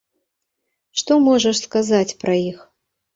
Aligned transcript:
Што 1.01 1.17
можаш 1.27 1.57
сказаць 1.67 2.17
пра 2.25 2.33
іх? 2.49 2.57